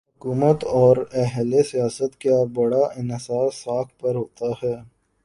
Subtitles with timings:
[0.17, 4.75] حکومت اوراہل سیاست کا بڑا انحصار ساکھ پر ہوتا ہے۔